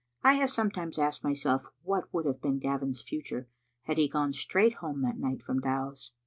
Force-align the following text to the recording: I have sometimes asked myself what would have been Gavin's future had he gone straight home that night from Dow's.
I 0.23 0.33
have 0.33 0.49
sometimes 0.49 0.97
asked 0.97 1.23
myself 1.23 1.67
what 1.83 2.11
would 2.11 2.25
have 2.25 2.41
been 2.41 2.57
Gavin's 2.57 3.03
future 3.03 3.47
had 3.83 3.99
he 3.99 4.07
gone 4.07 4.33
straight 4.33 4.73
home 4.77 5.03
that 5.03 5.19
night 5.19 5.43
from 5.43 5.59
Dow's. 5.59 6.11